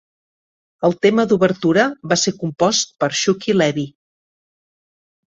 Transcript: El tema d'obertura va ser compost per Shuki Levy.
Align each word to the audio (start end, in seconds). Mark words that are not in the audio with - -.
El 0.87 0.93
tema 1.05 1.25
d'obertura 1.33 1.83
va 2.13 2.17
ser 2.21 2.33
compost 2.43 2.95
per 3.03 3.09
Shuki 3.19 3.55
Levy. 3.59 3.85